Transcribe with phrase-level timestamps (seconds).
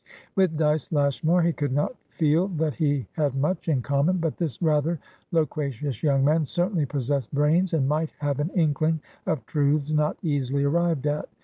[0.35, 4.59] With Dyce Lashmar he could not feel that he had much in common, but this
[4.59, 4.99] rather
[5.31, 10.63] loquacious young man certainly possessed brains, and might have an inkling of truths not easily
[10.63, 11.29] arrived at.